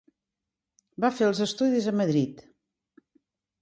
Va 1.05 1.13
fer 1.19 1.29
els 1.29 1.43
estudis 1.49 1.93
a 1.95 1.97
Madrid. 2.03 2.45